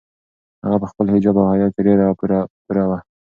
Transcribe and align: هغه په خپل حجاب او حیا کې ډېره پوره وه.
هغه 0.63 0.77
په 0.81 0.87
خپل 0.91 1.05
حجاب 1.13 1.35
او 1.39 1.47
حیا 1.51 1.67
کې 1.73 1.81
ډېره 1.87 2.05
پوره 2.67 2.83
وه. 2.89 2.99